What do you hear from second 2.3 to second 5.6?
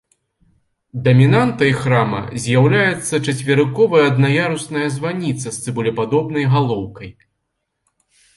з'яўляецца чацверыковая аднаярусная званіца